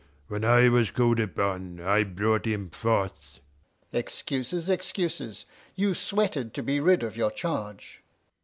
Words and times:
When 0.29 0.43
I 0.43 0.67
was 0.67 0.89
called 0.89 1.19
upon 1.19 1.79
I 1.79 2.01
brought 2.01 2.47
him 2.47 2.71
forth." 2.71 3.39
"Excuses! 3.93 4.67
excuses! 4.67 5.45
You 5.75 5.93
sweated 5.93 6.55
to 6.55 6.63
be 6.63 6.79
rid 6.79 7.03
of 7.03 7.15
your 7.15 7.29
charge." 7.29 8.01